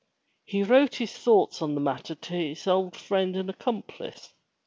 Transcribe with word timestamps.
He 0.45 0.63
wrote 0.63 0.95
his 0.95 1.15
thoughts 1.15 1.61
on 1.61 1.75
that 1.75 1.79
matter 1.81 2.15
to 2.15 2.33
his 2.33 2.65
old 2.65 2.95
friend 2.95 3.35
and 3.35 3.51
accomplice. 3.51 4.33